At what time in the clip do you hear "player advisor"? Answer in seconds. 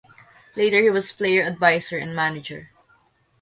1.11-1.95